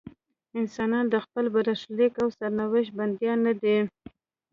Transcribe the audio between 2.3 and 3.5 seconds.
سرنوشت بندیان